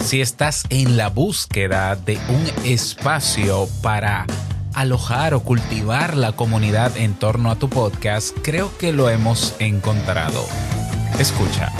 [0.00, 4.26] Si estás en la búsqueda de un espacio para
[4.74, 10.46] alojar o cultivar la comunidad en torno a tu podcast, creo que lo hemos encontrado.
[11.18, 11.70] Escucha.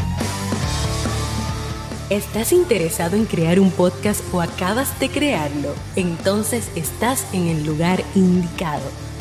[2.10, 5.74] ¿Estás interesado en crear un podcast o acabas de crearlo?
[5.96, 9.07] Entonces estás en el lugar indicado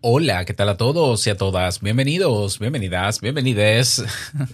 [0.00, 1.80] Hola, ¿qué tal a todos y a todas?
[1.80, 4.04] Bienvenidos, bienvenidas, bienvenides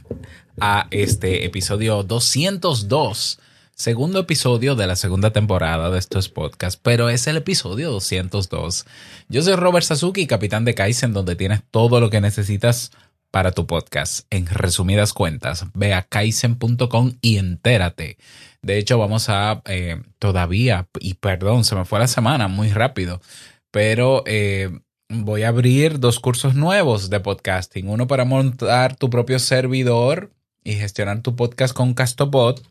[0.58, 3.40] a este episodio 202,
[3.74, 8.86] segundo episodio de la segunda temporada de estos podcasts, pero es el episodio 202.
[9.28, 12.92] Yo soy Robert Sasuki, capitán de Kaizen, donde tienes todo lo que necesitas
[13.30, 14.26] para tu podcast.
[14.30, 18.16] En resumidas cuentas, ve a kaizen.com y entérate.
[18.62, 23.20] De hecho, vamos a eh, todavía, y perdón, se me fue la semana muy rápido,
[23.70, 24.22] pero...
[24.26, 24.70] Eh,
[25.08, 27.88] voy a abrir dos cursos nuevos de podcasting.
[27.88, 30.30] Uno para montar tu propio servidor
[30.62, 32.62] y gestionar tu podcast con Castobot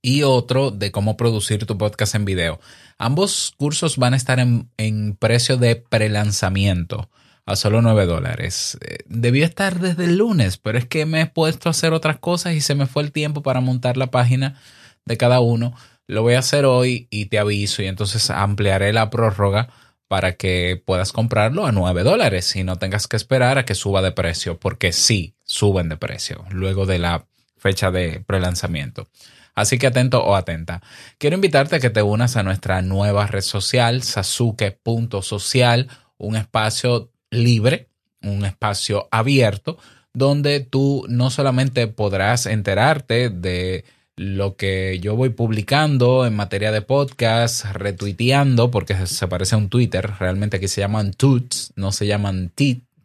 [0.00, 2.60] y otro de cómo producir tu podcast en video.
[2.98, 7.08] Ambos cursos van a estar en, precio de prelanzamiento
[7.46, 8.78] a solo 9 dólares.
[8.80, 12.18] Eh, debía estar desde el lunes, pero es que me he puesto a hacer otras
[12.18, 14.60] cosas y se me fue el tiempo para montar la página
[15.04, 15.74] de cada uno.
[16.06, 19.70] Lo voy a hacer hoy y te aviso y entonces ampliaré la prórroga
[20.14, 24.00] para que puedas comprarlo a 9 dólares y no tengas que esperar a que suba
[24.00, 29.08] de precio, porque sí, suben de precio luego de la fecha de prelanzamiento.
[29.56, 30.82] Así que atento o atenta.
[31.18, 37.88] Quiero invitarte a que te unas a nuestra nueva red social, sasuke.social, un espacio libre,
[38.22, 39.78] un espacio abierto,
[40.12, 43.84] donde tú no solamente podrás enterarte de
[44.16, 49.68] lo que yo voy publicando en materia de podcast, retuiteando, porque se parece a un
[49.68, 52.52] Twitter, realmente aquí se llaman tweets, no se llaman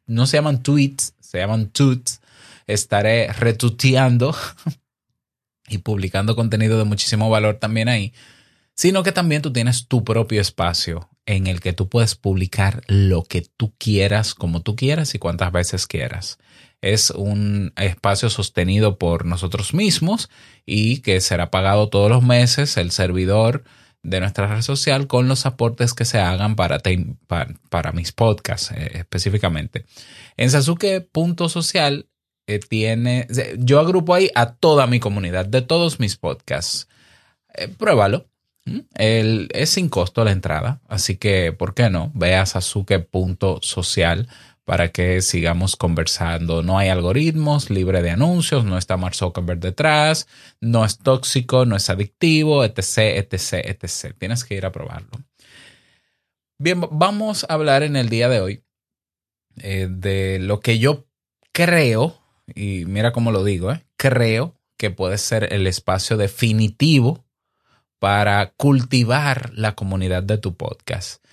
[0.06, 2.22] no se llaman tweets, se llaman tweets.
[2.68, 4.36] Estaré retuiteando
[5.70, 8.14] y publicando contenido de muchísimo valor también ahí,
[8.76, 13.24] sino que también tú tienes tu propio espacio en el que tú puedes publicar lo
[13.24, 16.38] que tú quieras, como tú quieras y cuantas veces quieras
[16.82, 20.30] es un espacio sostenido por nosotros mismos
[20.66, 23.64] y que será pagado todos los meses el servidor
[24.02, 26.82] de nuestra red social con los aportes que se hagan para,
[27.70, 29.86] para, mis podcasts eh, específicamente.
[30.38, 32.08] En Sasuke.social
[32.48, 36.88] eh, tiene, yo agrupo ahí a toda mi comunidad de todos mis podcasts.
[37.56, 38.26] Eh, pruébalo.
[38.98, 42.12] es sin costo la entrada, así que, ¿por qué no?
[42.14, 44.28] Ve a sasuke.social
[44.70, 46.62] para que sigamos conversando.
[46.62, 50.28] No hay algoritmos, libre de anuncios, no está Mark Zuckerberg detrás,
[50.62, 52.78] no es tóxico, no es adictivo, etc,
[53.18, 54.16] etc, etc.
[54.16, 55.10] Tienes que ir a probarlo.
[56.60, 58.64] Bien, vamos a hablar en el día de hoy
[59.58, 61.08] eh, de lo que yo
[61.52, 62.22] creo,
[62.54, 67.26] y mira cómo lo digo, eh, creo que puede ser el espacio definitivo
[67.98, 71.26] para cultivar la comunidad de tu podcast.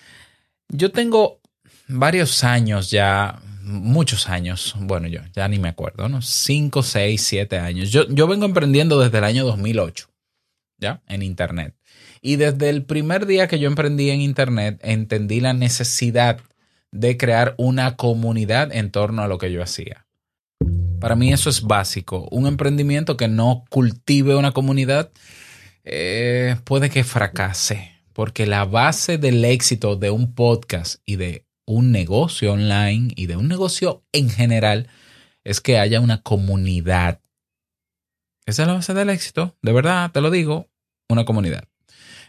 [0.71, 1.43] Yo tengo
[1.89, 6.23] varios años ya, muchos años, bueno, yo ya ni me acuerdo, ¿no?
[6.23, 7.91] Cinco, seis, siete años.
[7.91, 10.09] Yo, yo vengo emprendiendo desde el año 2008,
[10.79, 11.03] ¿ya?
[11.09, 11.75] En Internet.
[12.21, 16.41] Y desde el primer día que yo emprendí en Internet, entendí la necesidad
[16.91, 20.07] de crear una comunidad en torno a lo que yo hacía.
[21.01, 22.27] Para mí eso es básico.
[22.31, 25.11] Un emprendimiento que no cultive una comunidad
[25.85, 31.93] eh, puede que fracase, porque la base del éxito de un podcast y de un
[31.93, 34.89] negocio online y de un negocio en general
[35.45, 37.21] es que haya una comunidad.
[38.47, 40.69] Esa es la base del éxito, de verdad, te lo digo,
[41.09, 41.65] una comunidad.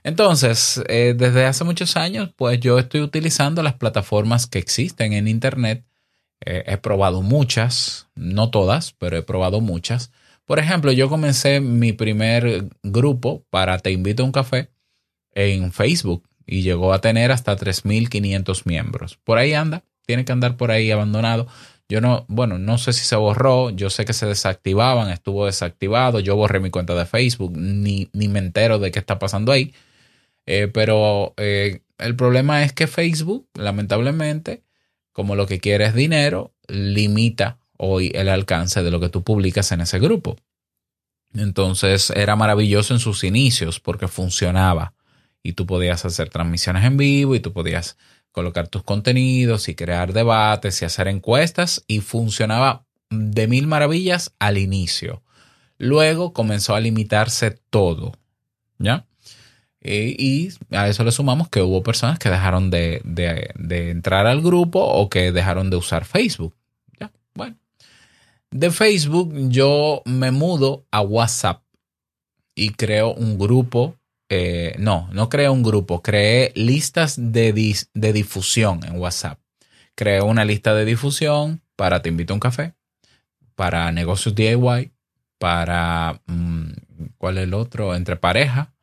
[0.03, 5.27] Entonces, eh, desde hace muchos años, pues yo estoy utilizando las plataformas que existen en
[5.27, 5.85] Internet.
[6.45, 10.11] Eh, he probado muchas, no todas, pero he probado muchas.
[10.45, 14.71] Por ejemplo, yo comencé mi primer grupo para Te invito a un café
[15.33, 19.19] en Facebook y llegó a tener hasta 3.500 miembros.
[19.23, 21.47] Por ahí anda, tiene que andar por ahí abandonado.
[21.89, 26.19] Yo no, bueno, no sé si se borró, yo sé que se desactivaban, estuvo desactivado,
[26.19, 29.73] yo borré mi cuenta de Facebook, ni, ni me entero de qué está pasando ahí.
[30.45, 34.63] Eh, pero eh, el problema es que Facebook, lamentablemente,
[35.11, 39.71] como lo que quiere es dinero, limita hoy el alcance de lo que tú publicas
[39.71, 40.37] en ese grupo.
[41.33, 44.93] Entonces era maravilloso en sus inicios porque funcionaba
[45.43, 47.97] y tú podías hacer transmisiones en vivo y tú podías
[48.31, 54.57] colocar tus contenidos y crear debates y hacer encuestas y funcionaba de mil maravillas al
[54.57, 55.23] inicio.
[55.77, 58.13] Luego comenzó a limitarse todo,
[58.79, 59.05] ¿ya?
[59.81, 64.83] Y, a eso le sumamos que hubo personas que dejaron de, de, entrar al grupo
[64.83, 66.55] o que dejaron de usar Facebook.
[66.99, 67.11] ¿ya?
[67.33, 67.57] Bueno,
[68.51, 71.61] de Facebook yo me mudo a WhatsApp
[72.55, 73.95] y creo un grupo.
[74.29, 77.53] Eh, no, no creo un grupo, creé listas de,
[77.93, 79.39] de difusión en WhatsApp.
[79.95, 82.73] Creo una lista de difusión para Te invito a un café,
[83.55, 84.91] para negocios DIY,
[85.37, 86.71] para, mm,
[87.17, 87.95] ¿cuál es el otro?
[87.95, 88.73] Entre pareja.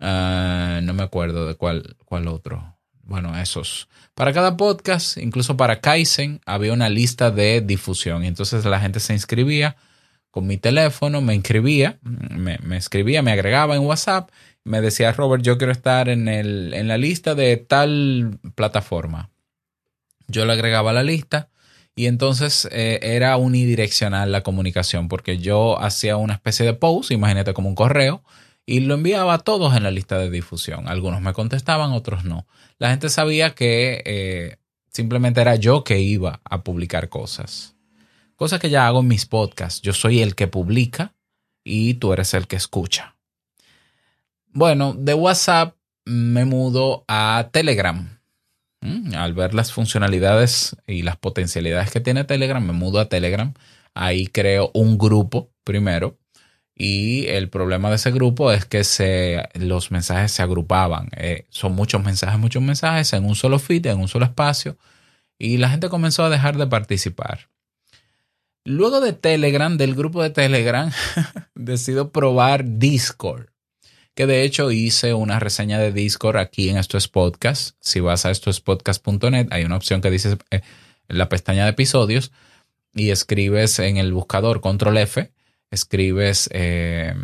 [0.00, 2.76] Ah, no me acuerdo de cuál, cuál otro.
[3.02, 3.88] Bueno, esos.
[4.14, 8.24] Para cada podcast, incluso para Kaizen, había una lista de difusión.
[8.24, 9.76] Entonces la gente se inscribía
[10.34, 14.30] con mi teléfono, me inscribía, me, escribía, me agregaba en WhatsApp,
[14.64, 19.30] me decía, Robert, yo quiero estar en, el, en la lista de tal plataforma.
[20.26, 21.50] Yo le agregaba la lista
[21.94, 27.54] y entonces eh, era unidireccional la comunicación porque yo hacía una especie de post, imagínate
[27.54, 28.24] como un correo,
[28.66, 30.88] y lo enviaba a todos en la lista de difusión.
[30.88, 32.48] Algunos me contestaban, otros no.
[32.80, 34.56] La gente sabía que eh,
[34.90, 37.73] simplemente era yo que iba a publicar cosas.
[38.44, 39.80] Cosa que ya hago en mis podcasts.
[39.80, 41.14] Yo soy el que publica
[41.64, 43.16] y tú eres el que escucha.
[44.48, 48.20] Bueno, de WhatsApp me mudo a Telegram.
[48.82, 53.54] Mm, al ver las funcionalidades y las potencialidades que tiene Telegram, me mudo a Telegram.
[53.94, 56.18] Ahí creo un grupo primero
[56.74, 61.08] y el problema de ese grupo es que se, los mensajes se agrupaban.
[61.16, 64.76] Eh, son muchos mensajes, muchos mensajes en un solo feed, en un solo espacio.
[65.38, 67.53] Y la gente comenzó a dejar de participar.
[68.64, 70.90] Luego de Telegram, del grupo de Telegram,
[71.54, 73.46] decido probar Discord.
[74.14, 77.76] Que de hecho hice una reseña de Discord aquí en Esto es Podcast.
[77.80, 80.62] Si vas a estoespodcast.net, hay una opción que dice eh,
[81.08, 82.32] la pestaña de episodios
[82.94, 85.30] y escribes en el buscador Control F
[85.74, 87.14] escribes eh,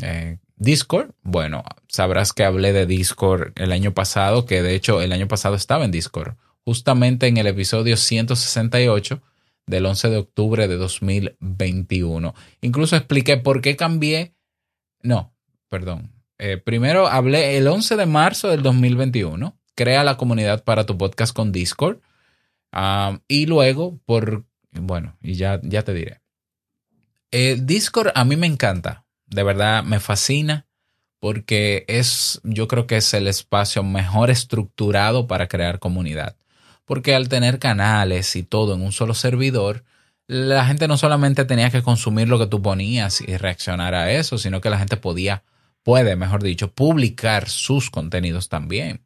[0.00, 5.12] eh, Discord, bueno, sabrás que hablé de Discord el año pasado, que de hecho el
[5.12, 6.34] año pasado estaba en Discord,
[6.64, 9.20] justamente en el episodio 168
[9.68, 12.34] del 11 de octubre de 2021.
[12.62, 14.34] Incluso expliqué por qué cambié,
[15.02, 15.32] no,
[15.68, 16.10] perdón.
[16.38, 21.34] Eh, primero hablé el 11 de marzo del 2021, crea la comunidad para tu podcast
[21.34, 22.00] con Discord.
[22.72, 26.20] Ah, y luego, por, bueno, y ya, ya te diré.
[27.30, 30.66] Eh, Discord a mí me encanta, de verdad me fascina
[31.20, 36.37] porque es, yo creo que es el espacio mejor estructurado para crear comunidad.
[36.88, 39.84] Porque al tener canales y todo en un solo servidor,
[40.26, 44.38] la gente no solamente tenía que consumir lo que tú ponías y reaccionar a eso,
[44.38, 45.44] sino que la gente podía,
[45.82, 49.02] puede, mejor dicho, publicar sus contenidos también.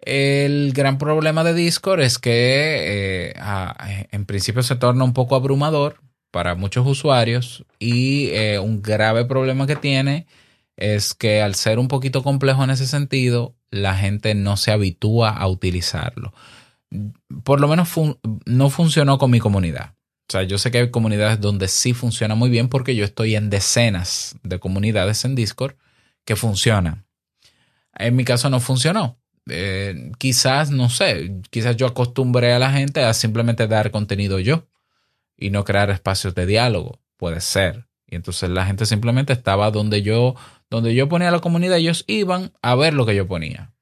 [0.00, 6.00] El gran problema de Discord es que eh, en principio se torna un poco abrumador
[6.32, 10.26] para muchos usuarios y eh, un grave problema que tiene
[10.76, 15.30] es que al ser un poquito complejo en ese sentido, la gente no se habitúa
[15.30, 16.32] a utilizarlo.
[17.44, 17.88] Por lo menos
[18.46, 19.94] no funcionó con mi comunidad.
[20.28, 23.34] O sea, yo sé que hay comunidades donde sí funciona muy bien porque yo estoy
[23.34, 25.76] en decenas de comunidades en Discord
[26.24, 27.06] que funcionan.
[27.94, 29.18] En mi caso no funcionó.
[29.48, 34.68] Eh, quizás, no sé, quizás yo acostumbré a la gente a simplemente dar contenido yo
[35.38, 37.00] y no crear espacios de diálogo.
[37.16, 37.86] Puede ser.
[38.06, 40.34] Y entonces la gente simplemente estaba donde yo,
[40.70, 43.72] donde yo ponía la comunidad, ellos iban a ver lo que yo ponía.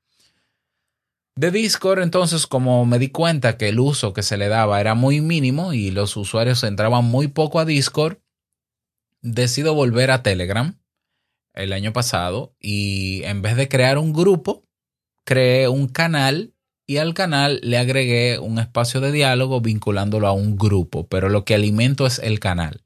[1.35, 4.95] De Discord, entonces, como me di cuenta que el uso que se le daba era
[4.95, 8.19] muy mínimo y los usuarios entraban muy poco a Discord,
[9.21, 10.79] decido volver a Telegram
[11.53, 14.65] el año pasado y en vez de crear un grupo,
[15.25, 16.55] creé un canal
[16.87, 21.45] y al canal le agregué un espacio de diálogo vinculándolo a un grupo, pero lo
[21.45, 22.86] que alimento es el canal.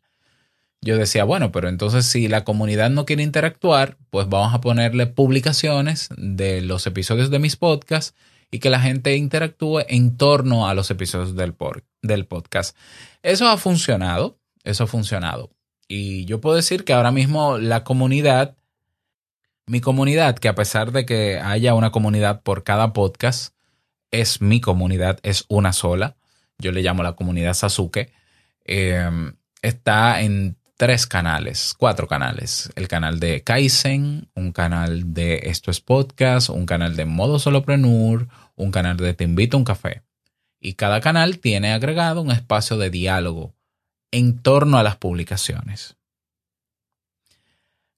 [0.82, 5.06] Yo decía, bueno, pero entonces si la comunidad no quiere interactuar, pues vamos a ponerle
[5.06, 8.14] publicaciones de los episodios de mis podcasts
[8.50, 11.54] y que la gente interactúe en torno a los episodios del,
[12.02, 12.76] del podcast.
[13.22, 15.50] Eso ha funcionado, eso ha funcionado.
[15.86, 18.56] Y yo puedo decir que ahora mismo la comunidad,
[19.66, 23.54] mi comunidad, que a pesar de que haya una comunidad por cada podcast,
[24.10, 26.16] es mi comunidad, es una sola.
[26.58, 28.12] Yo le llamo la comunidad Sasuke.
[28.64, 32.72] Em, está en tres canales, cuatro canales.
[32.74, 38.28] El canal de Kaizen, un canal de Esto es Podcast, un canal de Modo Soloprenur,
[38.56, 40.04] un canal de Te invito a un café.
[40.58, 43.52] Y cada canal tiene agregado un espacio de diálogo
[44.10, 45.98] en torno a las publicaciones.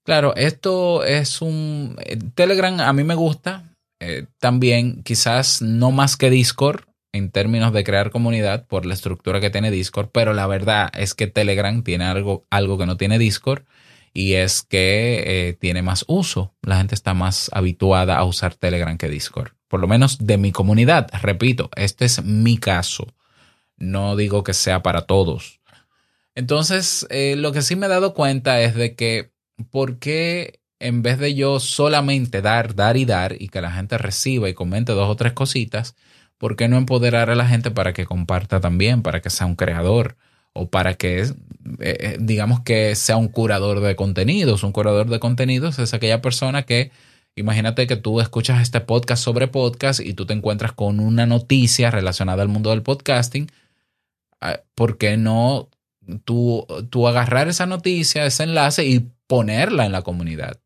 [0.05, 1.95] Claro, esto es un...
[2.05, 3.77] eh, Telegram a mí me gusta.
[4.01, 9.41] eh, también quizás no más que Discord en términos de crear comunidad por la estructura
[9.41, 13.19] que tiene Discord, pero la verdad es que Telegram tiene algo, algo que no tiene
[13.19, 13.65] Discord
[14.15, 16.55] y es que eh, tiene más uso.
[16.63, 19.53] La gente está más habituada a usar Telegram que Discord.
[19.69, 21.09] Por lo menos de mi comunidad.
[21.23, 23.07] Repito, este es mi caso.
[23.77, 25.61] No digo que sea para todos.
[26.35, 29.33] Entonces, eh, lo que sí me he dado cuenta es de que,
[29.71, 33.97] ¿por qué en vez de yo solamente dar, dar y dar y que la gente
[33.99, 35.95] reciba y comente dos o tres cositas,
[36.43, 39.55] ¿por qué no empoderar a la gente para que comparta también, para que sea un
[39.55, 40.17] creador
[40.53, 41.33] o para que, eh,
[41.79, 44.65] eh, digamos que sea un curador de contenidos?
[44.65, 46.91] Un curador de contenidos es aquella persona que,
[47.37, 51.93] imagínate que tú escuchas este podcast sobre podcast y tú te encuentras con una noticia
[51.93, 53.49] relacionada al mundo del podcasting.
[54.41, 55.69] ah, ¿Por qué no
[56.25, 60.59] tú, tú agarrar esa noticia, ese enlace y ponerla en la comunidad?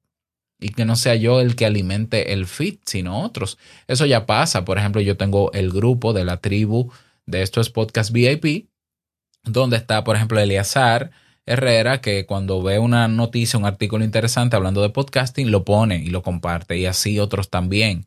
[0.58, 3.58] Y que no sea yo el que alimente el feed, sino otros.
[3.86, 4.64] Eso ya pasa.
[4.64, 6.90] Por ejemplo, yo tengo el grupo de la tribu
[7.26, 8.68] de estos podcast VIP,
[9.44, 11.10] donde está, por ejemplo, Eliazar
[11.44, 16.08] Herrera, que cuando ve una noticia, un artículo interesante hablando de podcasting, lo pone y
[16.08, 18.06] lo comparte, y así otros también.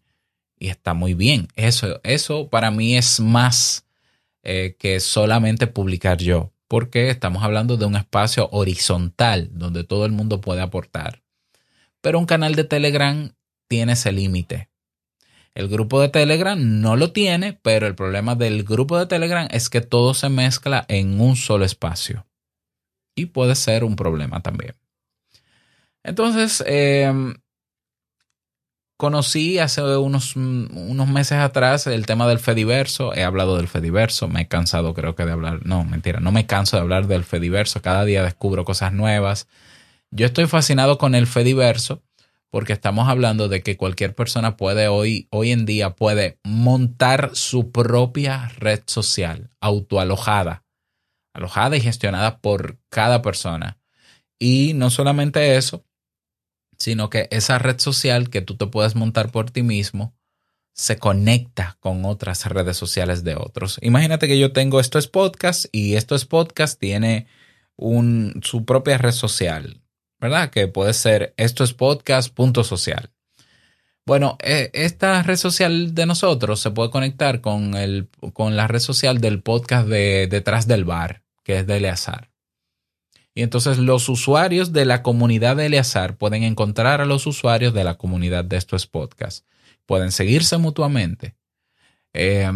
[0.58, 1.48] Y está muy bien.
[1.56, 3.86] Eso, eso para mí es más
[4.44, 10.12] eh, que solamente publicar yo, porque estamos hablando de un espacio horizontal donde todo el
[10.12, 11.22] mundo puede aportar.
[12.01, 13.32] Pero un canal de Telegram
[13.68, 14.70] tiene ese límite.
[15.56, 19.70] El grupo de Telegram no lo tiene, pero el problema del grupo de Telegram es
[19.70, 22.25] que todo se mezcla en un solo espacio.
[23.15, 24.75] Y puede ser un problema también.
[26.03, 27.12] Entonces, eh,
[29.00, 33.13] conocí hace unos, unos, meses atrás el tema del Fediverso.
[33.13, 34.27] He hablado del Fediverso.
[34.27, 35.65] Me he cansado, creo que, de hablar.
[35.65, 37.82] No, mentira, no me canso de hablar del Fediverso.
[37.82, 39.48] Cada día descubro cosas nuevas.
[40.12, 42.04] Yo estoy fascinado con el Fediverso
[42.50, 47.72] porque estamos hablando de que cualquier persona puede hoy, hoy en día puede montar su
[47.72, 50.63] propia red social autoalojada,
[51.34, 53.78] alojada y gestionada por cada persona.
[54.39, 55.86] Y no solamente eso,
[56.80, 60.16] sino que esa red social que tú te puedes montar por ti mismo
[60.74, 63.78] se conecta con otras redes sociales de otros.
[63.82, 67.28] Imagínate que yo tengo esto es podcast y esto es podcast tiene
[67.75, 69.82] un, su propia red social
[70.19, 70.49] ¿verdad?
[70.49, 73.11] Que puede ser esto es podcast punto social.
[74.05, 79.21] Bueno, esta red social de nosotros se puede conectar con, el, con la red social
[79.21, 82.31] del podcast de Detrás del Bar, que es de Eleazar.
[83.35, 87.83] Y entonces los usuarios de la comunidad de Eleazar pueden encontrar a los usuarios de
[87.83, 89.45] la comunidad de estos podcasts.
[89.85, 91.35] Pueden seguirse mutuamente.
[92.13, 92.51] Eh,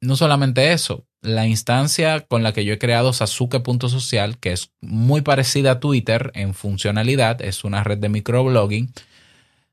[0.00, 5.20] no solamente eso, la instancia con la que yo he creado Sasuke.social, que es muy
[5.20, 8.92] parecida a Twitter en funcionalidad, es una red de microblogging.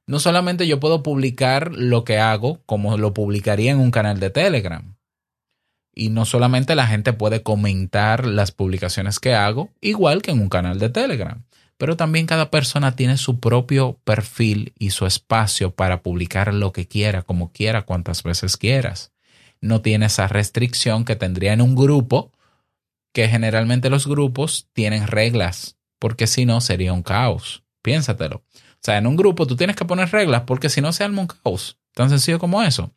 [0.05, 4.29] No solamente yo puedo publicar lo que hago como lo publicaría en un canal de
[4.29, 4.95] Telegram.
[5.93, 10.49] Y no solamente la gente puede comentar las publicaciones que hago, igual que en un
[10.49, 11.43] canal de Telegram.
[11.77, 16.87] Pero también cada persona tiene su propio perfil y su espacio para publicar lo que
[16.87, 19.11] quiera, como quiera, cuantas veces quieras
[19.61, 22.31] no tiene esa restricción que tendría en un grupo,
[23.13, 27.63] que generalmente los grupos tienen reglas, porque si no sería un caos.
[27.81, 28.37] Piénsatelo.
[28.37, 31.21] O sea, en un grupo tú tienes que poner reglas porque si no se arma
[31.21, 31.77] un caos.
[31.93, 32.91] Tan sencillo como eso.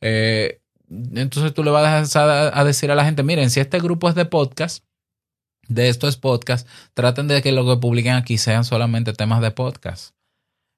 [0.00, 0.60] Eh,
[1.14, 4.26] entonces tú le vas a, decir a la gente, miren, si este grupo es de
[4.26, 4.84] podcast,
[5.66, 9.50] de esto es podcast, traten de que lo que publiquen aquí sean solamente temas de
[9.50, 10.14] podcast.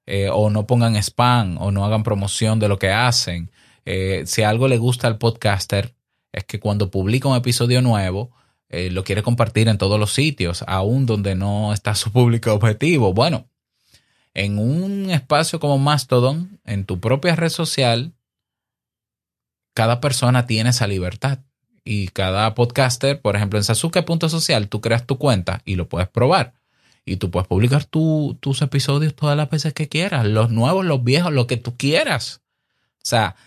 [0.05, 3.51] Eh, o no pongan spam o no hagan promoción de lo que hacen
[3.89, 5.95] eh, si algo le gusta al podcaster,
[6.33, 8.31] es que cuando publica un episodio nuevo,
[8.67, 13.13] eh, lo quiere compartir en todos los sitios, aún donde no está su público objetivo.
[13.13, 13.47] Bueno,
[14.33, 18.11] en un espacio como Mastodon, en tu propia red social,
[19.73, 21.39] cada persona tiene esa libertad.
[21.85, 26.55] Y cada podcaster, por ejemplo, en Sasuke.social, tú creas tu cuenta y lo puedes probar.
[27.05, 31.05] Y tú puedes publicar tu, tus episodios todas las veces que quieras, los nuevos, los
[31.05, 32.41] viejos, lo que tú quieras.
[32.97, 33.37] O sea,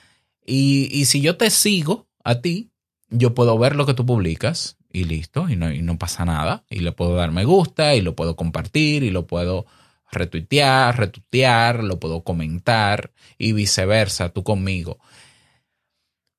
[0.50, 2.72] y, y, si yo te sigo a ti,
[3.08, 6.64] yo puedo ver lo que tú publicas y listo, y no, y no pasa nada.
[6.68, 9.66] Y le puedo dar me gusta, y lo puedo compartir, y lo puedo
[10.10, 14.98] retuitear, retuitear, lo puedo comentar, y viceversa, tú conmigo.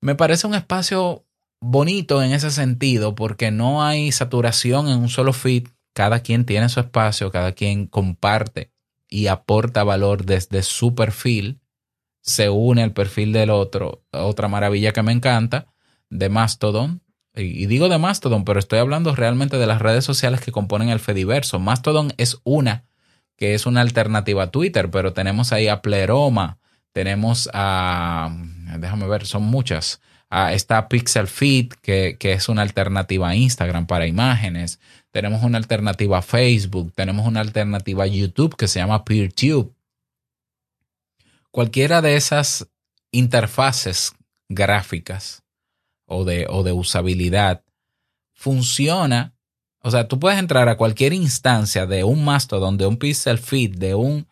[0.01, 1.25] Me parece un espacio
[1.61, 5.67] bonito en ese sentido, porque no hay saturación en un solo feed.
[5.93, 8.71] Cada quien tiene su espacio, cada quien comparte
[9.07, 11.60] y aporta valor desde su perfil
[12.21, 14.03] se une al perfil del otro.
[14.11, 15.67] Otra maravilla que me encanta
[16.09, 17.01] de Mastodon.
[17.35, 20.99] Y digo de Mastodon, pero estoy hablando realmente de las redes sociales que componen el
[20.99, 21.59] Fediverso.
[21.59, 22.85] Mastodon es una
[23.41, 26.59] que es una alternativa a Twitter, pero tenemos ahí a Pleroma,
[26.93, 28.29] tenemos a,
[28.77, 29.99] déjame ver, son muchas.
[30.51, 34.79] está Pixel Feed, que, que, es una alternativa a Instagram para imágenes.
[35.09, 36.93] Tenemos una alternativa a Facebook.
[36.93, 39.73] Tenemos una alternativa a YouTube que se llama PeerTube.
[41.51, 42.67] Cualquiera de esas
[43.11, 44.13] interfaces
[44.49, 45.43] gráficas
[46.05, 47.63] o de, o de usabilidad
[48.33, 49.35] funciona.
[49.81, 53.77] O sea, tú puedes entrar a cualquier instancia de un Mastodon, de un Pixel Feed,
[53.77, 54.27] de un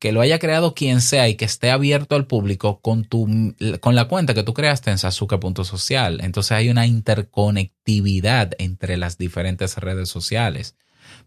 [0.00, 3.94] que lo haya creado quien sea y que esté abierto al público con, tu, con
[3.94, 6.20] la cuenta que tú creaste en Sasuke.social.
[6.22, 10.74] Entonces hay una interconectividad entre las diferentes redes sociales.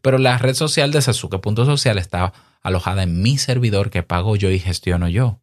[0.03, 4.59] Pero la red social de Sasuke.social está alojada en mi servidor que pago yo y
[4.59, 5.41] gestiono yo.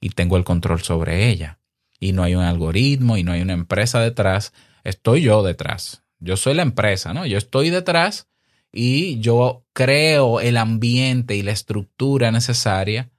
[0.00, 1.58] Y tengo el control sobre ella.
[1.98, 4.52] Y no hay un algoritmo y no hay una empresa detrás.
[4.84, 6.04] Estoy yo detrás.
[6.20, 7.26] Yo soy la empresa, ¿no?
[7.26, 8.28] Yo estoy detrás
[8.70, 13.10] y yo creo el ambiente y la estructura necesaria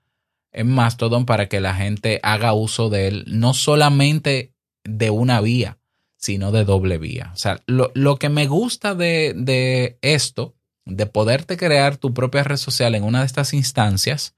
[0.54, 4.54] en Mastodon para que la gente haga uso de él, no solamente
[4.86, 5.78] de una vía,
[6.16, 7.32] sino de doble vía.
[7.34, 10.56] O sea, lo, lo que me gusta de, de esto,
[10.86, 14.36] de poderte crear tu propia red social en una de estas instancias,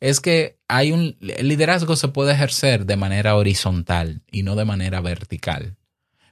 [0.00, 4.64] es que hay un el liderazgo se puede ejercer de manera horizontal y no de
[4.64, 5.76] manera vertical.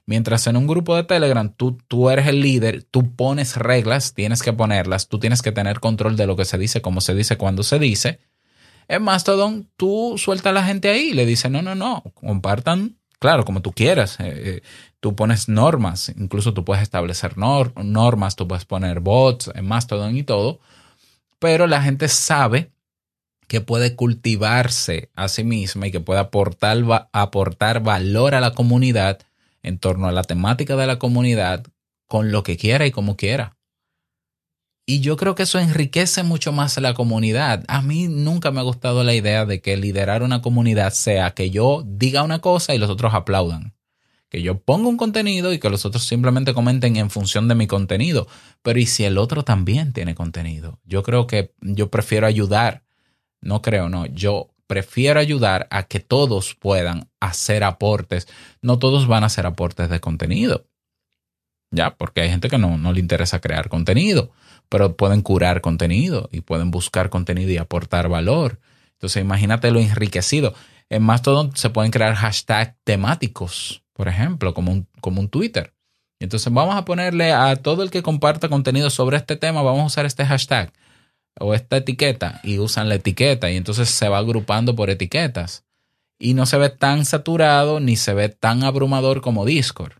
[0.07, 4.43] Mientras en un grupo de Telegram tú, tú eres el líder, tú pones reglas, tienes
[4.43, 7.37] que ponerlas, tú tienes que tener control de lo que se dice, cómo se dice,
[7.37, 8.19] cuándo se dice.
[8.87, 12.97] En Mastodon tú sueltas a la gente ahí y le dices, no, no, no, compartan,
[13.17, 14.19] claro, como tú quieras.
[14.19, 14.61] Eh, eh,
[14.99, 20.23] tú pones normas, incluso tú puedes establecer normas, tú puedes poner bots en Mastodon y
[20.23, 20.59] todo,
[21.39, 22.71] pero la gente sabe
[23.47, 29.19] que puede cultivarse a sí misma y que puede aportar, aportar valor a la comunidad
[29.61, 31.65] en torno a la temática de la comunidad
[32.07, 33.55] con lo que quiera y como quiera.
[34.87, 37.63] Y yo creo que eso enriquece mucho más a la comunidad.
[37.67, 41.49] A mí nunca me ha gustado la idea de que liderar una comunidad sea que
[41.49, 43.74] yo diga una cosa y los otros aplaudan.
[44.35, 47.67] Que yo ponga un contenido y que los otros simplemente comenten en función de mi
[47.67, 48.27] contenido.
[48.63, 50.81] Pero ¿y si el otro también tiene contenido?
[50.83, 52.83] Yo creo que yo prefiero ayudar.
[53.39, 54.07] No creo, no.
[54.07, 58.27] Yo prefiero ayudar a que todos puedan hacer aportes.
[58.61, 60.65] No todos van a hacer aportes de contenido.
[61.71, 64.33] Ya, porque hay gente que no, no le interesa crear contenido,
[64.67, 68.59] pero pueden curar contenido y pueden buscar contenido y aportar valor.
[68.95, 70.53] Entonces, imagínate lo enriquecido.
[70.89, 75.73] En Mastodon se pueden crear hashtags temáticos, por ejemplo, como un, como un Twitter.
[76.19, 79.85] Entonces, vamos a ponerle a todo el que comparta contenido sobre este tema, vamos a
[79.85, 80.71] usar este hashtag
[81.39, 85.65] o esta etiqueta y usan la etiqueta y entonces se va agrupando por etiquetas
[86.19, 89.93] y no se ve tan saturado ni se ve tan abrumador como Discord.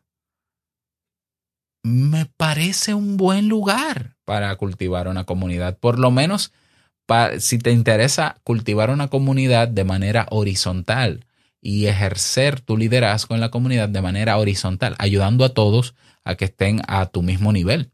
[1.84, 6.52] Me parece un buen lugar para cultivar una comunidad, por lo menos
[7.40, 11.25] si te interesa cultivar una comunidad de manera horizontal
[11.66, 16.46] y ejercer tu liderazgo en la comunidad de manera horizontal, ayudando a todos a que
[16.46, 17.92] estén a tu mismo nivel.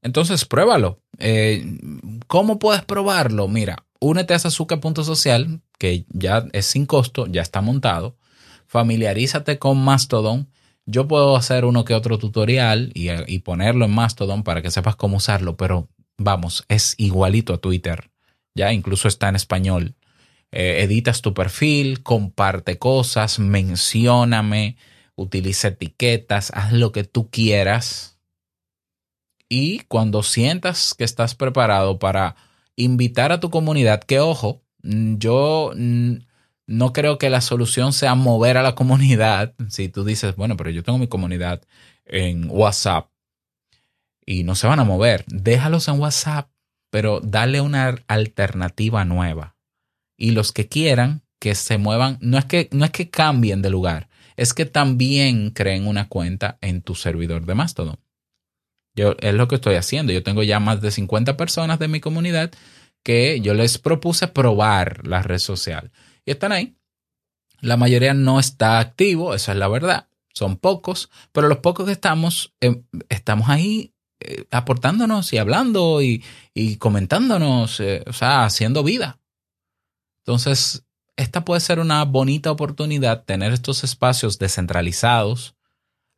[0.00, 1.02] Entonces, pruébalo.
[1.18, 1.76] Eh,
[2.28, 3.48] ¿Cómo puedes probarlo?
[3.48, 8.16] Mira, únete a Sasuke.social, que ya es sin costo, ya está montado.
[8.68, 10.48] Familiarízate con Mastodon.
[10.84, 15.16] Yo puedo hacer uno que otro tutorial y, ponerlo en Mastodon para que sepas cómo
[15.16, 18.12] usarlo, pero vamos, es igualito a Twitter.
[18.54, 19.96] Ya incluso está en español.
[20.52, 24.76] Eh, editas tu perfil, comparte cosas, mencióname,
[25.14, 28.16] utiliza etiquetas, haz lo que tú quieras
[29.48, 32.36] y cuando sientas que estás preparado para
[32.74, 36.16] invitar a tu comunidad, que ojo, mm, yo mm,
[36.66, 39.54] no creo que la solución sea mover a la comunidad.
[39.70, 41.62] Si tú dices, bueno, pero yo tengo mi comunidad
[42.04, 43.08] en WhatsApp
[44.24, 46.50] y no se van a mover, déjalos en WhatsApp,
[46.90, 49.55] pero dale una alternativa nueva.
[50.16, 53.70] Y los que quieran que se muevan, no es que, no es que cambien de
[53.70, 57.98] lugar, es que también creen una cuenta en tu servidor de Mastodon.
[58.94, 60.12] Yo, es lo que estoy haciendo.
[60.12, 62.50] Yo tengo ya más de 50 personas de mi comunidad
[63.02, 65.92] que yo les propuse probar la red social.
[66.24, 66.76] Y están ahí.
[67.60, 70.08] La mayoría no está activo, esa es la verdad.
[70.34, 76.22] Son pocos, pero los pocos que estamos, eh, estamos ahí eh, aportándonos y hablando y,
[76.78, 79.18] comentándonos, eh, o sea, haciendo vida.
[80.26, 80.84] Entonces,
[81.14, 85.54] esta puede ser una bonita oportunidad, tener estos espacios descentralizados,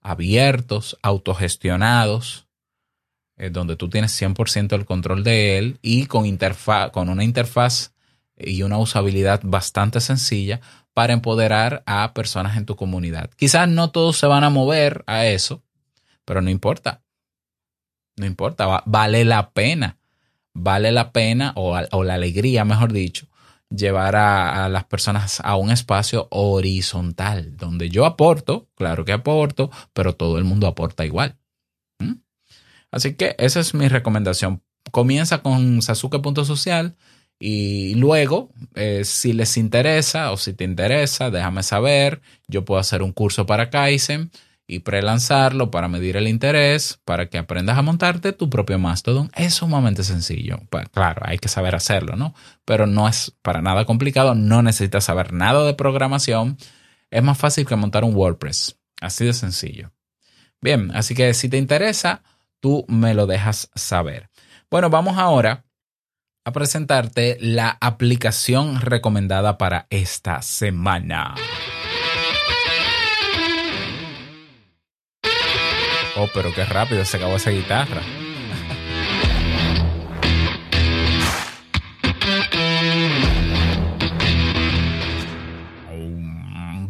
[0.00, 2.48] abiertos, autogestionados,
[3.36, 7.92] eh, donde tú tienes 100% el control de él y con, interfaz, con una interfaz
[8.34, 10.62] y una usabilidad bastante sencilla
[10.94, 13.30] para empoderar a personas en tu comunidad.
[13.36, 15.62] Quizás no todos se van a mover a eso,
[16.24, 17.02] pero no importa.
[18.16, 19.98] No importa, vale la pena.
[20.54, 23.28] vale la pena o, la alegría, mejor dicho,
[23.70, 30.14] llevar a, las personas a un espacio horizontal, donde yo aporto, claro que aporto, pero
[30.14, 31.36] todo el mundo aporta igual.
[31.98, 32.14] ¿Mm?
[32.90, 34.62] Así que esa es mi recomendación.
[34.90, 36.96] Comienza con Sasuke.social
[37.38, 42.20] y luego, eh, si les interesa o si te interesa, déjame saber.
[42.48, 44.30] Yo puedo hacer un curso para Kaizen
[44.70, 49.30] y prelanzarlo para medir el interés, para que aprendas a montarte tu propio Mastodon.
[49.34, 50.60] Es sumamente sencillo.
[50.92, 52.34] Claro, hay que saber hacerlo, ¿no?
[52.66, 56.58] Pero no es para nada complicado, no necesitas saber nada de programación.
[57.10, 58.78] Es más fácil que montar un WordPress.
[59.00, 59.90] Así de sencillo.
[60.60, 62.22] Bien, así que si te interesa,
[62.60, 64.28] tú me lo dejas saber.
[64.70, 65.64] Bueno, vamos ahora
[66.44, 71.36] a presentarte la aplicación recomendada para esta semana.
[76.20, 78.02] Oh, pero qué rápido se acabó esa guitarra.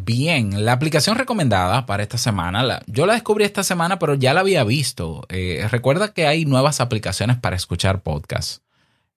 [0.07, 4.41] Bien, la aplicación recomendada para esta semana, yo la descubrí esta semana, pero ya la
[4.41, 5.27] había visto.
[5.29, 8.63] Eh, recuerda que hay nuevas aplicaciones para escuchar podcasts.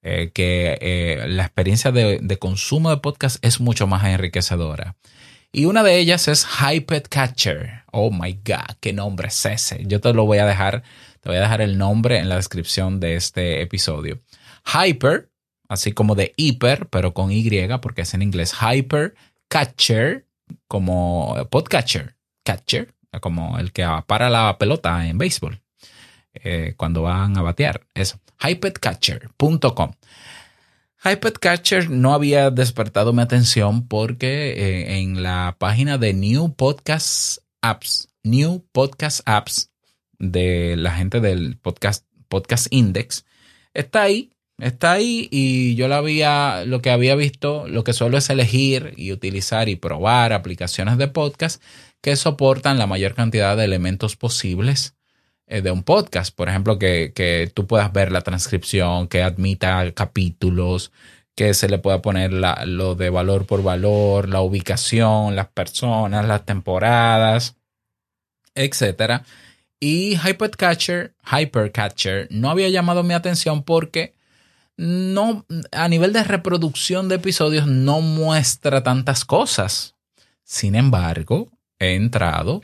[0.03, 4.95] Eh, que eh, la experiencia de, de, consumo de podcast es mucho más enriquecedora.
[5.53, 7.83] Y una de ellas es Hyped Catcher.
[7.91, 9.83] Oh my God, qué nombre es ese.
[9.85, 10.83] Yo te lo voy a dejar,
[11.19, 14.19] te voy a dejar el nombre en la descripción de este episodio.
[14.65, 15.29] Hyper,
[15.67, 17.49] así como de hiper, pero con Y,
[17.81, 18.53] porque es en inglés.
[18.61, 19.13] Hyper
[19.49, 20.25] Catcher,
[20.69, 22.15] como podcatcher.
[22.45, 25.61] Catcher, como el que para la pelota en béisbol.
[26.33, 27.81] Eh, cuando van a batear.
[27.93, 28.21] Eso.
[28.39, 29.91] Hypedcatcher.com.
[31.03, 38.09] Hypedcatcher no había despertado mi atención porque eh, en la página de New Podcast Apps,
[38.21, 39.71] New Podcast Apps
[40.19, 43.25] de la gente del podcast, podcast Index,
[43.73, 48.19] está ahí, está ahí y yo la había, lo que había visto, lo que suelo
[48.19, 51.63] es elegir y utilizar y probar aplicaciones de podcast
[52.01, 54.93] que soportan la mayor cantidad de elementos posibles
[55.59, 56.33] de un podcast.
[56.33, 60.91] Por ejemplo, que, tú puedas ver la transcripción, que admita capítulos,
[61.35, 66.45] que se le pueda poner lo de valor por valor, la ubicación, las personas, las
[66.45, 67.57] temporadas,
[68.55, 69.23] etc.
[69.79, 74.13] Y Hypercatcher, Hypercatcher no había llamado mi atención porque
[74.77, 79.95] no, a nivel de reproducción de episodios no muestra tantas cosas.
[80.43, 82.61] Sin embargo, he entrado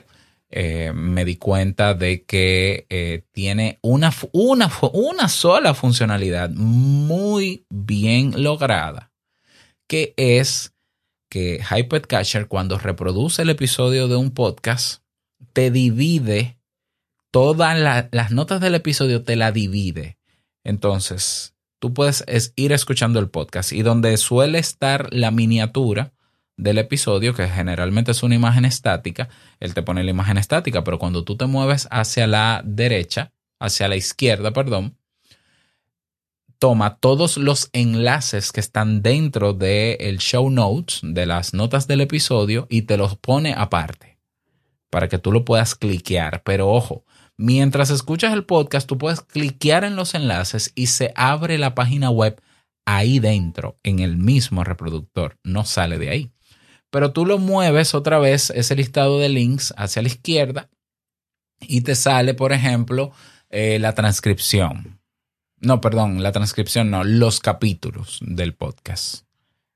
[0.49, 8.43] eh, me di cuenta de que eh, tiene una, una, una sola funcionalidad muy bien
[8.43, 9.11] lograda,
[9.87, 10.73] que es
[11.29, 15.03] que Hypercatcher cuando reproduce el episodio de un podcast,
[15.51, 16.57] te divide
[17.31, 17.77] todas
[18.11, 20.17] las notas del episodio, te la divide.
[20.63, 22.23] Entonces, tú puedes
[22.55, 26.13] ir escuchando el podcast y donde suele estar la miniatura,
[26.57, 30.99] del episodio, que generalmente es una imagen estática, él te pone la imagen estática, pero
[30.99, 34.97] cuando tú te mueves hacia la derecha, hacia la izquierda, perdón,
[36.57, 42.65] toma todos los enlaces que están dentro del show notes, de las notas del episodio,
[42.69, 44.17] y te los pone aparte,
[44.89, 46.41] para que tú lo puedas cliquear.
[46.43, 47.05] Pero ojo,
[47.37, 52.09] mientras escuchas el podcast, tú puedes cliquear en los enlaces y se abre la página
[52.09, 52.41] web
[52.85, 56.31] ahí dentro, en el mismo reproductor, no sale de ahí
[56.89, 60.69] pero tú lo mueves otra vez, ese listado de links hacia la izquierda
[61.59, 63.11] y te sale, por ejemplo,
[63.49, 64.99] eh, la transcripción.
[65.59, 69.23] No, perdón, la transcripción no, los capítulos del podcast.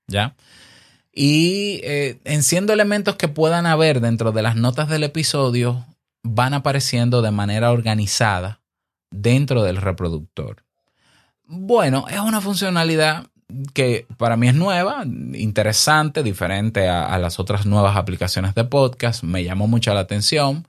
[0.07, 0.35] ¿Ya?
[1.13, 5.85] Y eh, enciendo elementos que puedan haber dentro de las notas del episodio,
[6.23, 8.61] van apareciendo de manera organizada
[9.09, 10.63] dentro del reproductor.
[11.43, 13.27] Bueno, es una funcionalidad
[13.73, 19.23] que para mí es nueva, interesante, diferente a, las otras nuevas aplicaciones de podcast.
[19.23, 20.67] Me llamó mucho la atención.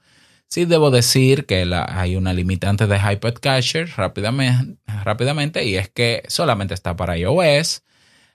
[0.49, 6.75] Sí debo decir que hay una limitante de Hypercatcher rápidamente, rápidamente y es que solamente
[6.75, 7.83] está para iOS,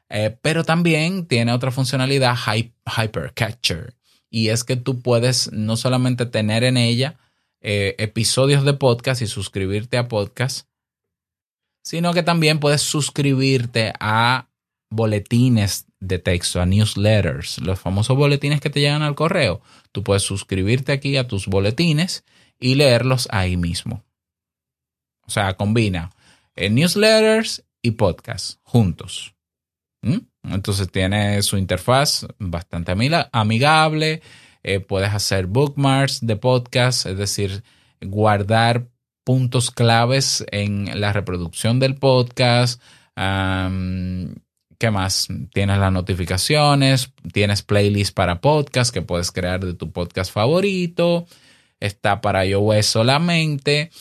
[0.09, 3.93] eh, pero también tiene otra funcionalidad Hypercatcher
[4.29, 7.17] y es que tú puedes no solamente tener en ella
[7.61, 10.67] eh, episodios de podcast y suscribirte a podcast,
[11.87, 14.49] sino que también puedes suscribirte a
[14.89, 19.61] boletines de texto, a newsletters, los famosos boletines que te llegan al correo.
[19.93, 22.25] Tú puedes suscribirte aquí a tus boletines
[22.59, 24.03] y leerlos ahí mismo.
[25.27, 26.11] O sea, combina
[26.57, 29.33] eh, newsletters y podcast juntos.
[30.01, 30.17] ¿Mm?
[30.43, 32.93] Entonces tiene su interfaz bastante
[33.31, 34.21] amigable.
[34.61, 37.63] Eh, puedes hacer bookmarks de podcast, es decir,
[38.01, 38.89] guardar
[39.27, 42.81] puntos claves en la reproducción del podcast.
[43.13, 45.27] ¿Qué más?
[45.53, 51.27] Tienes las notificaciones, tienes playlists para podcast que puedes crear de tu podcast favorito.
[51.81, 53.91] Está para iOS solamente,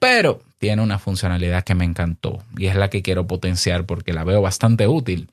[0.00, 4.24] pero tiene una funcionalidad que me encantó y es la que quiero potenciar porque la
[4.24, 5.30] veo bastante útil.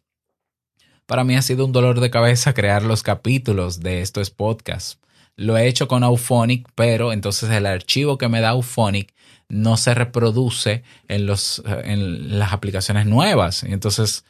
[1.08, 5.01] Para mí ha sido un dolor de cabeza crear los capítulos de estos podcasts.
[5.42, 9.14] Lo he hecho con Auphonic, pero entonces el archivo que me da Auphonic
[9.50, 13.64] no se reproduce en, los, en las aplicaciones nuevas.
[13.64, 14.24] Y entonces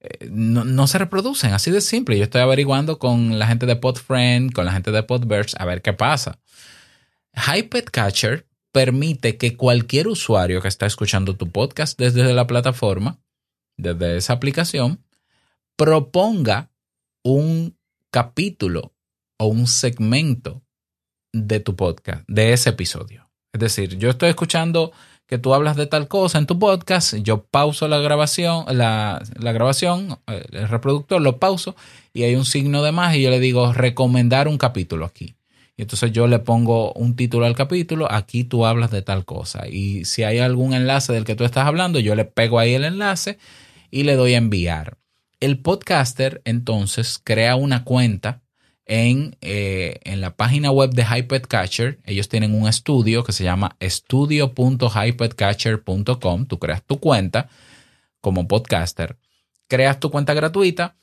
[0.00, 2.18] eh, no, se reproducen, así de simple.
[2.18, 5.82] Yo estoy averiguando con la gente de PodFriend, con la gente de Podverse, a ver
[5.82, 6.38] qué pasa.
[7.92, 13.20] Catcher permite que cualquier usuario que está escuchando tu podcast desde la plataforma,
[13.76, 15.04] desde esa aplicación,
[15.76, 16.70] proponga
[17.22, 17.76] un
[18.10, 18.92] capítulo
[19.40, 20.62] o un segmento
[21.32, 23.30] de tu podcast, de ese episodio.
[23.54, 24.92] Es decir, yo estoy escuchando
[25.26, 30.18] que tú hablas de tal cosa en tu podcast, yo pauso la grabación, la, grabación,
[30.26, 31.74] el reproductor lo pauso
[32.12, 35.36] y hay un signo de más y yo le digo recomendar un capítulo aquí.
[35.74, 39.68] Y entonces yo le pongo un título al capítulo, aquí tú hablas de tal cosa.
[39.68, 42.84] Y si hay algún enlace del que tú estás hablando, yo le pego ahí el
[42.84, 43.38] enlace
[43.90, 44.98] y le doy a enviar.
[45.40, 48.42] El podcaster entonces crea una cuenta
[48.92, 52.00] eh, en, la página web de Hypedcatcher.
[52.04, 56.46] Ellos tienen un estudio que se llama estudio.hypedcatcher.com.
[56.46, 57.48] Tú creas tu cuenta
[58.20, 59.16] como podcaster,
[59.68, 60.96] creas tu cuenta gratuita,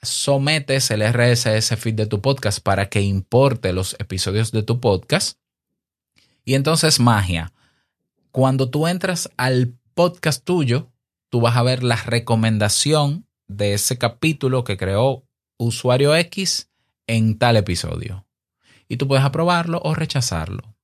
[0.00, 5.36] sometes el RSS feed de tu podcast para que importe los episodios de tu podcast.
[6.44, 7.52] Y entonces magia.
[8.30, 10.92] Cuando tú entras al podcast tuyo,
[11.28, 15.24] tú vas a ver la recomendación de ese capítulo que creó
[15.58, 16.68] usuario X
[17.06, 18.26] en tal episodio.
[18.88, 20.74] Y tú puedes aprobarlo o rechazarlo.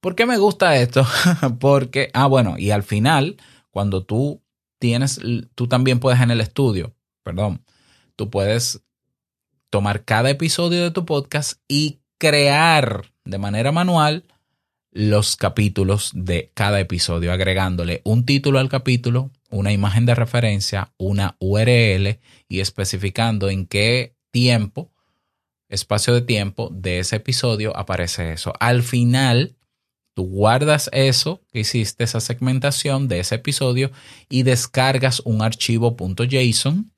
[0.00, 1.06] ¿Por qué me gusta esto?
[1.60, 3.36] Porque, ah, bueno, y al final,
[3.70, 4.42] cuando tú
[4.78, 5.20] tienes,
[5.54, 7.64] tú también puedes en el estudio, perdón,
[8.14, 8.82] tú puedes
[9.70, 14.24] tomar cada episodio de tu podcast y crear de manera manual
[14.92, 21.36] los capítulos de cada episodio, agregándole un título al capítulo, una imagen de referencia, una
[21.38, 22.18] URL
[22.48, 24.92] y especificando en qué tiempo
[25.68, 28.52] espacio de tiempo de ese episodio aparece eso.
[28.60, 29.56] Al final,
[30.14, 33.90] tú guardas eso que hiciste, esa segmentación de ese episodio
[34.28, 36.90] y descargas un archivo .json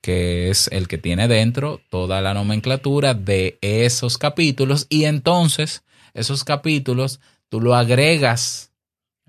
[0.00, 5.82] que es el que tiene dentro toda la nomenclatura de esos capítulos y entonces
[6.14, 8.72] esos capítulos tú lo agregas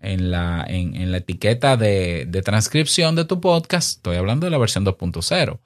[0.01, 3.97] en la, en, la etiqueta de, de transcripción de tu podcast.
[3.97, 5.59] Estoy hablando de la versión 2.0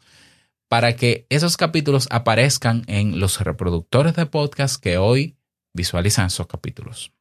[0.74, 5.36] para que esos capítulos aparezcan en los reproductores de podcast que hoy
[5.72, 7.12] visualizan esos capítulos.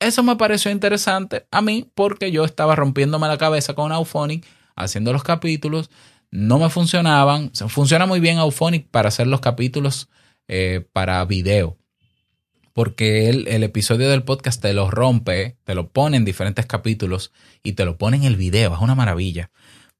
[0.00, 5.12] Eso me pareció interesante a mí porque yo estaba rompiéndome la cabeza con Auphonic haciendo
[5.12, 5.90] los capítulos,
[6.30, 7.52] no me funcionaban.
[7.68, 10.08] Funciona muy bien Auphonic para hacer los capítulos
[10.48, 11.76] eh, para video,
[12.72, 17.30] porque el, el, episodio del podcast te lo rompe, te lo pone en diferentes capítulos
[17.62, 19.50] y te lo pone en el video, es una maravilla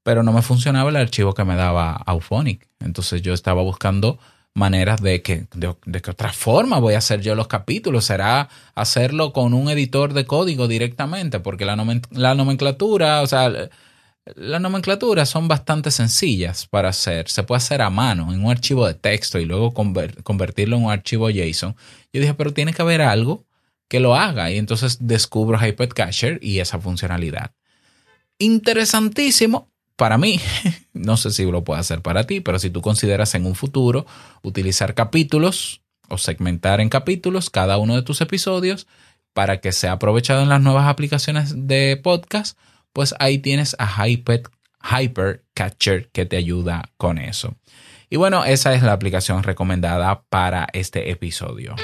[0.07, 2.65] pero no me funcionaba el archivo que me daba Auphonic.
[2.79, 4.19] Entonces yo estaba buscando
[4.53, 8.05] maneras de que, de, qué otra forma voy a hacer yo los capítulos.
[8.05, 13.51] Será hacerlo con un editor de código directamente, porque la, nomenclatura, o sea,
[14.35, 17.27] las nomenclaturas son bastante sencillas para hacer.
[17.27, 20.91] Se puede hacer a mano en un archivo de texto y luego convertirlo en un
[20.93, 21.75] archivo JSON.
[22.13, 23.45] Yo dije, pero tiene que haber algo
[23.89, 24.51] que lo haga.
[24.51, 27.51] Y entonces descubro Hypercacher y esa funcionalidad.
[28.39, 30.39] Interesantísimo para mí,
[30.93, 34.05] no sé si lo puede hacer para ti, pero si tú consideras en un futuro
[34.43, 38.87] utilizar capítulos o segmentar en capítulos cada uno de tus episodios
[39.33, 42.57] para que sea aprovechado en las nuevas aplicaciones de podcast,
[42.93, 44.43] pues ahí tienes a Hyper,
[44.81, 47.55] Hypercatcher que te ayuda con eso.
[48.09, 51.75] Y bueno, esa es la aplicación recomendada para este episodio.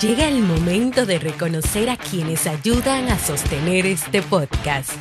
[0.00, 4.92] Llega el momento de reconocer a quienes ayudan a sostener este podcast.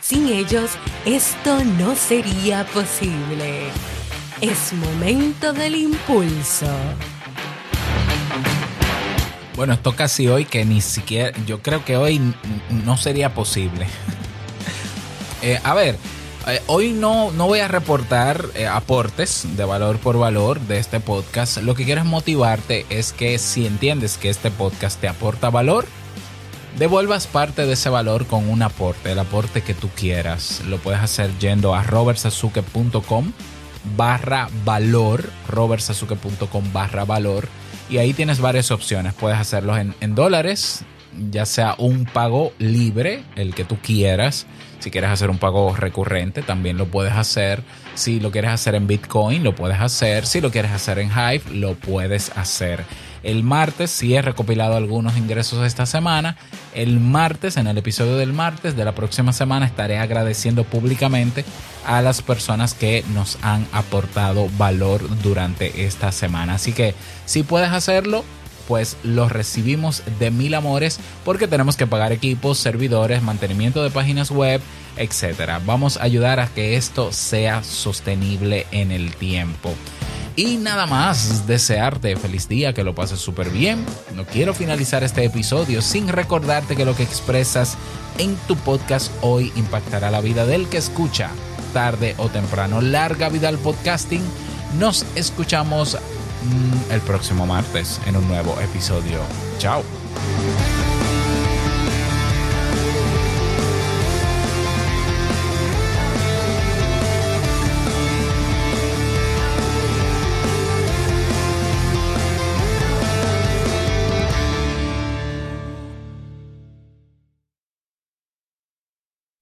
[0.00, 0.72] Sin ellos,
[1.06, 3.68] esto no sería posible.
[4.40, 6.66] Es momento del impulso.
[9.54, 12.20] Bueno, esto casi hoy que ni siquiera, yo creo que hoy
[12.84, 13.86] no sería posible.
[15.42, 15.96] Eh, a ver,
[16.54, 21.00] eh, hoy no, no voy a reportar eh, aportes de valor por valor de este
[21.00, 21.58] podcast.
[21.58, 25.86] Lo que quiero es motivarte es que si entiendes que este podcast te aporta valor,
[26.78, 30.62] devuelvas parte de ese valor con un aporte, el aporte que tú quieras.
[30.66, 33.32] Lo puedes hacer yendo a robertsazuke.com
[33.96, 37.48] barra valor, robertsazuke.com barra valor.
[37.88, 39.14] Y ahí tienes varias opciones.
[39.14, 40.84] Puedes hacerlos en, en dólares,
[41.30, 44.46] ya sea un pago libre, el que tú quieras.
[44.80, 47.62] Si quieres hacer un pago recurrente, también lo puedes hacer.
[47.94, 50.26] Si lo quieres hacer en Bitcoin, lo puedes hacer.
[50.26, 52.84] Si lo quieres hacer en Hive, lo puedes hacer.
[53.22, 56.38] El martes, si he recopilado algunos ingresos esta semana,
[56.74, 61.44] el martes, en el episodio del martes de la próxima semana, estaré agradeciendo públicamente
[61.86, 66.54] a las personas que nos han aportado valor durante esta semana.
[66.54, 66.94] Así que
[67.26, 68.24] si puedes hacerlo,
[68.68, 74.30] pues los recibimos de mil amores porque tenemos que pagar equipos, servidores, mantenimiento de páginas
[74.30, 74.60] web,
[74.96, 75.60] etcétera.
[75.64, 79.74] Vamos a ayudar a que esto sea sostenible en el tiempo.
[80.36, 83.84] Y nada más, desearte feliz día, que lo pases súper bien.
[84.14, 87.76] No quiero finalizar este episodio sin recordarte que lo que expresas
[88.18, 91.30] en tu podcast hoy impactará la vida del que escucha,
[91.72, 92.80] tarde o temprano.
[92.80, 94.22] Larga vida al podcasting.
[94.78, 95.98] Nos escuchamos
[96.90, 99.18] el próximo martes en un nuevo episodio.
[99.58, 99.82] Chao.